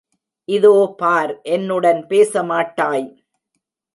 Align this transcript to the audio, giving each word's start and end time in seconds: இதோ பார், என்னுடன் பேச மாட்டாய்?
இதோ 0.47 0.71
பார், 0.99 1.33
என்னுடன் 1.45 2.01
பேச 2.07 2.43
மாட்டாய்? 2.43 3.07